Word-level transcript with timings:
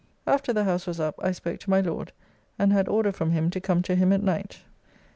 ]After 0.35 0.51
the 0.51 0.63
House 0.63 0.87
was 0.87 0.99
up, 0.99 1.13
I 1.21 1.31
spoke 1.31 1.59
to 1.59 1.69
my 1.69 1.79
Lord, 1.79 2.11
and 2.57 2.73
had 2.73 2.87
order 2.89 3.11
from 3.11 3.29
him 3.33 3.51
to 3.51 3.61
come 3.61 3.83
to 3.83 3.93
him 3.93 4.11
at 4.11 4.23
night. 4.23 4.61